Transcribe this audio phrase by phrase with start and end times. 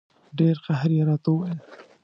[0.37, 1.59] ډېر قهر یې راته وویل.